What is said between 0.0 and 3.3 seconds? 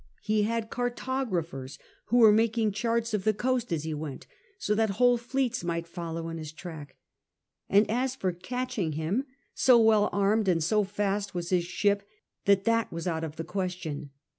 He had cartographers, who were making charts of